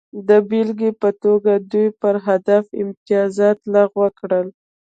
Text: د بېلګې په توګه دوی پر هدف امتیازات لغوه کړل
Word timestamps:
د 0.27 0.29
بېلګې 0.49 0.91
په 1.01 1.09
توګه 1.23 1.53
دوی 1.71 1.87
پر 2.01 2.15
هدف 2.27 2.63
امتیازات 2.81 3.57
لغوه 3.73 4.07
کړل 4.19 4.47